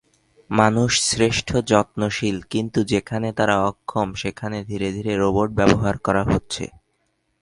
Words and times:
মানুষ 0.49 0.91
শ্রেষ্ঠ 1.01 1.49
যত্নশীল 1.71 2.37
কিন্তু 2.49 2.79
যেখানে 2.83 3.27
তারা 3.31 3.55
অক্ষম 3.65 4.07
সেখানে 4.13 4.57
ধীরে 4.63 4.89
ধীরে 4.91 5.13
রোবট 5.15 5.49
ব্যবহার 5.51 5.95
করা 5.97 6.23
হচ্ছে। 6.23 6.63